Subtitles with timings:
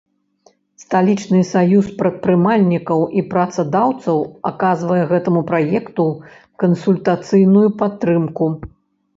[0.83, 4.17] Сталічны саюз прадпрымальнікаў і працадаўцаў
[4.53, 6.07] аказвае гэтаму праекту
[6.65, 8.45] кансультацыйную падтрымку.